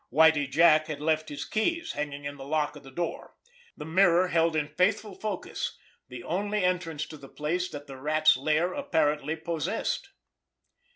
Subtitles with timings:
[0.11, 4.55] Whitie Jack had left his keys hanging in the lock of the door—the mirror held
[4.55, 5.77] in faithful focus
[6.07, 10.09] the only entrance to the place that the Rat's lair apparently possessed!